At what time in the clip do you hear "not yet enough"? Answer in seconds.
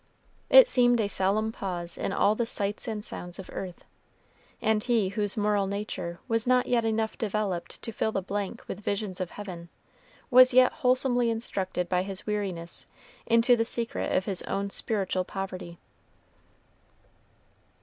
6.47-7.19